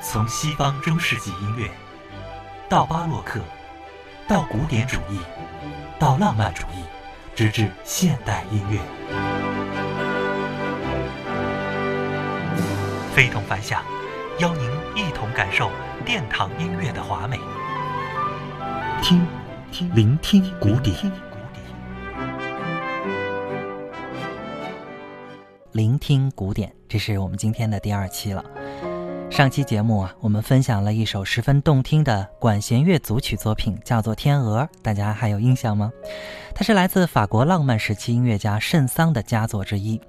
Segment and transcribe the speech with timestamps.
[0.00, 1.68] 从西方中世纪音乐，
[2.68, 3.40] 到巴洛克，
[4.26, 5.18] 到古典主义，
[5.98, 6.84] 到浪漫主义，
[7.34, 8.78] 直至现代音乐，
[13.12, 13.82] 非同凡响，
[14.38, 15.70] 邀您一同感受
[16.06, 17.38] 殿堂音乐的华美。
[19.02, 19.26] 听，
[19.70, 20.96] 听，聆听古典，
[25.72, 28.44] 聆听古典，这是我们今天的第二期了。
[29.38, 35.92] 上期节目啊，我们分享了一首十分动听的管弦乐组曲作品，叫做《天鹅》，大家还有印象吗？
[36.56, 39.96] 它是来自法国浪漫时期音乐家圣桑的佳作之一。《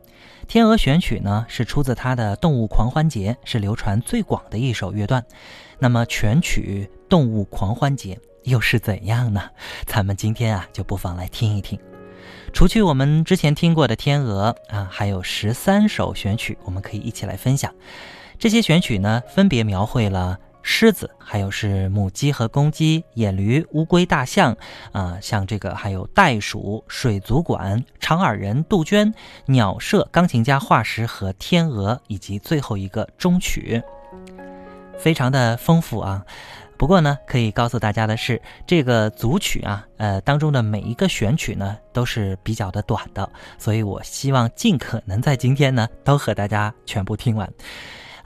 [0.48, 5.24] 天鹅》选曲呢，是出自他的《动物狂欢节》，是流传最广的一首乐段。
[5.78, 9.44] 那么全曲《动物狂欢节》又是怎样呢？
[9.86, 11.78] 咱们今天啊，就不妨来听一听。
[12.52, 17.72] 除去我们之前听过的《天鹅》啊，还有十三首选曲，我们可以一起来分享。
[18.40, 24.56] 这些选曲呢，分别描绘了狮子，还有是母鸡和公鸡、野驴、乌龟、大象，
[24.94, 29.14] 啊，像这个还有袋鼠、水族馆、长耳人、杜鹃、
[29.46, 33.82] 鸟舍、钢琴家化石和天鹅，以及最后一个终曲，
[34.98, 36.24] 非常的丰富啊。
[36.78, 47.52] 不过呢，可以告诉大家的是，这个组曲啊，呃，当中的每一个选曲呢，都是比较的短的，所以我希望尽可能在今天呢，都和大家全部听完。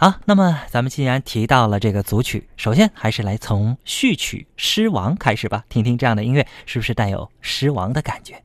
[0.03, 8.43] 好，那么咱们既然提到了这个组曲，首先还是来从序曲《狮王》开始吧，听听这样的音乐是不是带有狮王的感觉。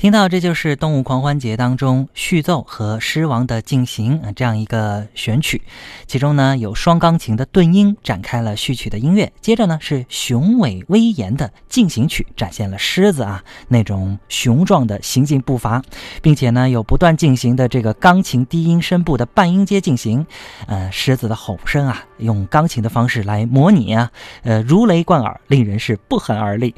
[0.00, 5.60] 听到这就是《动物狂欢节》当中序奏和狮王的进行啊，这样一个选曲，
[6.06, 15.82] 其中呢有双钢琴的顿音展开了序曲的音乐，接着呢是雄伟威严的进行曲，展现了狮子啊那种雄壮的行进步伐，
[16.22, 20.26] 并且呢有不断进行的这个钢琴低音声部的半音阶进行，
[20.66, 24.10] 呃，狮子的吼声啊用钢琴的方式来模拟啊，
[24.44, 26.74] 呃如雷贯耳，令人是不寒而栗。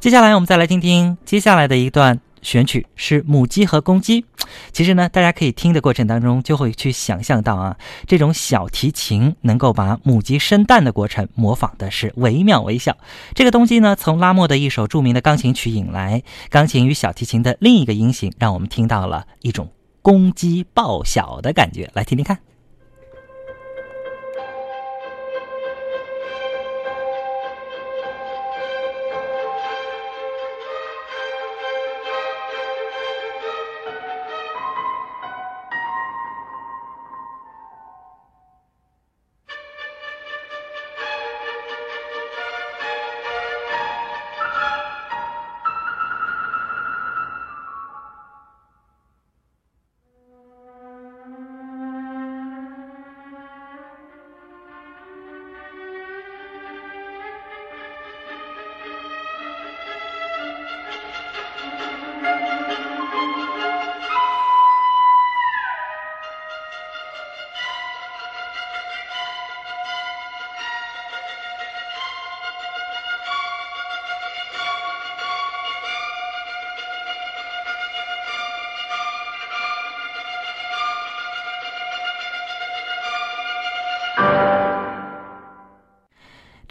[0.00, 2.18] 接下来我们再来听听接下来的一段。
[2.44, 4.24] 选取是母鸡和公鸡，
[4.70, 12.96] 其实呢，大家可以听的过程当中就会去想象到啊，这种小提琴能够把母鸡生蛋的过程模仿的是惟妙惟肖。
[13.34, 22.38] 这个东西呢，从拉莫的一首著名的钢琴曲引来，钢琴与小提琴的另一个音型，让我们听到了一种公鸡报晓的感觉，来听听看。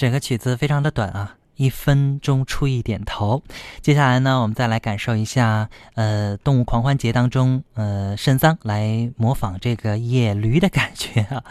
[0.04, 1.38] 整个曲子非常的短啊。
[1.56, 3.42] 一分钟出一点头，
[3.80, 11.44] 接下来呢，我们再来感受一下，呃，动物狂欢节当中，呃，圣桑来模仿这个野驴的感觉啊，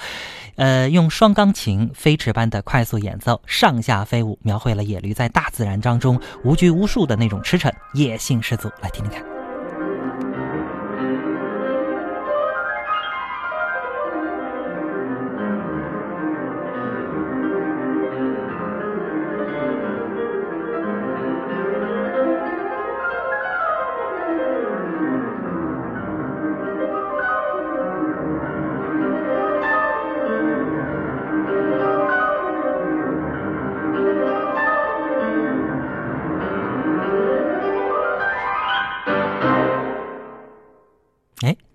[0.56, 8.68] 呃，用双钢琴飞驰般的快速演奏，上下飞舞，描绘了野驴在大自然当中无拘无束的那种驰骋，野性十足。
[8.82, 9.41] 来听听看。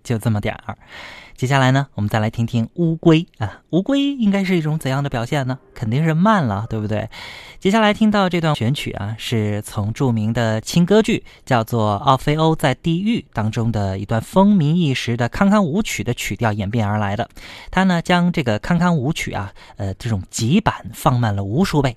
[0.08, 0.78] 就这么点儿，
[1.36, 5.58] 接下来呢，我们再来听听乌龟啊，乌龟应该是一种怎样的表现呢？
[5.74, 7.10] 肯定是慢了，对不对？
[7.60, 17.28] 接下来听到这段选曲啊，是从著名的轻歌剧叫做《奥菲欧在地狱》当中的一段风靡一时的康康舞曲的曲调演变而来的。
[17.72, 21.96] 它呢，将这个康康舞曲啊，呃，这种急板放慢了无数倍。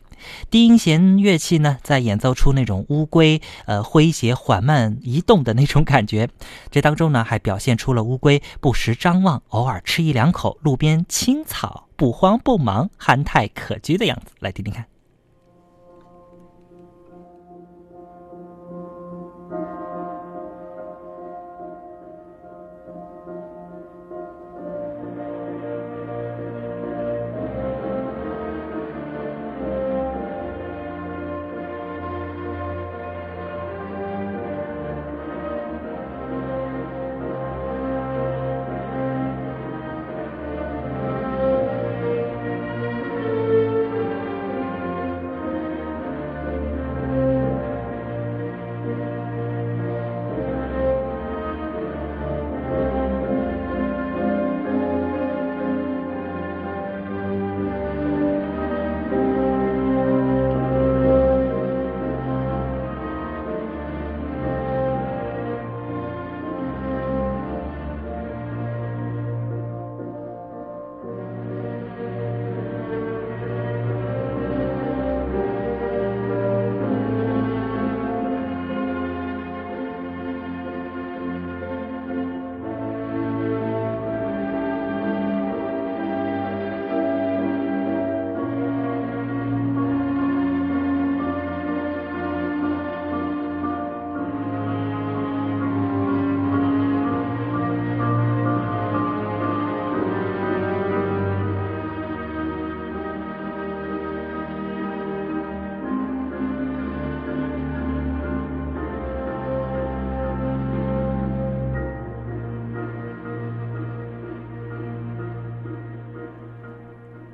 [0.50, 6.28] 低音弦乐器呢，在演奏出那种乌龟呃诙谐缓慢移动的那种感觉。
[6.72, 14.34] 这当中呢，还表现出了乌龟不时张望，偶尔吃一两口路边青草，不慌不忙，憨态可掬的样子。
[14.40, 14.90] 来听听看。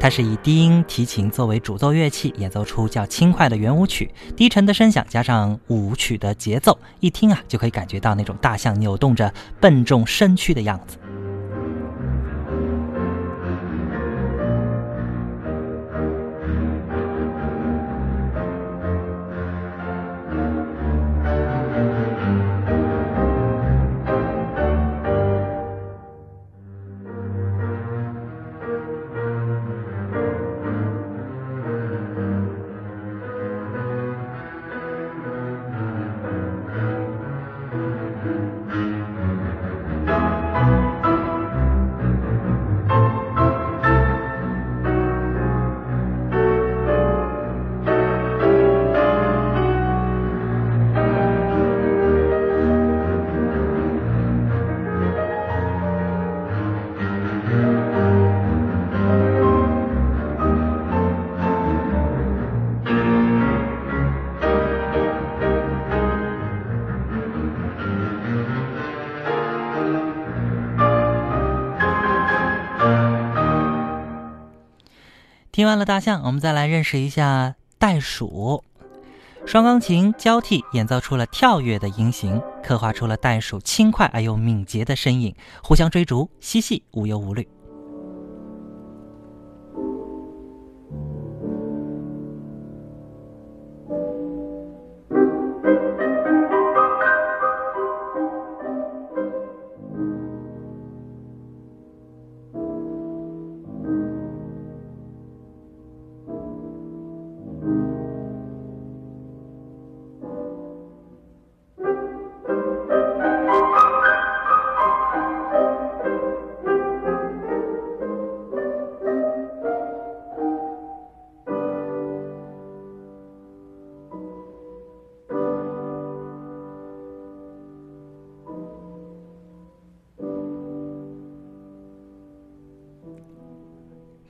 [0.00, 9.30] 它是以低音提琴作为主奏乐器，演奏出较轻快的圆舞曲，低沉的声响加上舞曲的节奏，一听啊就可以感觉到那种大象扭动着
[9.60, 10.96] 笨重身躯的样子。
[75.60, 78.64] 听完了大象，我们再来认识一下袋鼠。
[79.44, 87.46] 双钢琴交替演奏出了跳跃的音型，刻画出了袋鼠轻快而又敏捷的身影，互相追逐，嬉戏无忧无虑。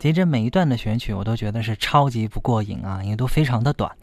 [0.00, 3.94] 其实每一段的选曲我都觉得是超级不过瘾啊，因为都非常的短。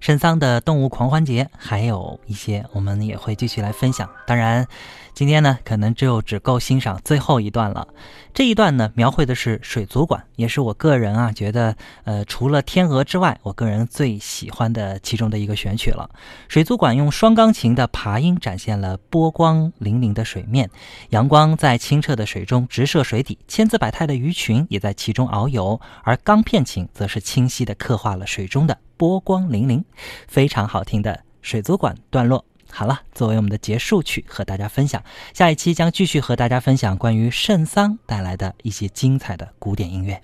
[0.00, 4.08] 圣桑的动物狂欢节还有一些，我们也会继续来分享。
[4.26, 4.66] 当然，
[5.12, 7.86] 今天呢，可能就只够欣赏最后一段了。
[8.32, 16.08] 这一段呢，描绘的是水族馆，也是我个人啊觉得，呃，除了天鹅之外，我个人最喜欢的其中的一个选曲了。
[16.48, 20.70] 水族馆用双钢琴的爬音展现了波光粼粼的水面，
[21.10, 28.78] 阳光在清澈的水中直射水底，千姿百态的鱼群也在其中遨游，而钢片琴则是清晰地刻画了水中的。
[29.00, 29.82] 波光粼粼，
[30.28, 32.44] 非常好听的水族馆段落。
[32.70, 35.02] 好了，作为我们的结束曲，和大家分享。
[35.32, 40.20] 下一期将继续和大家分享关于圣桑带来的一些精彩的古典音乐。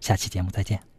[0.00, 0.89] 下期节目再见。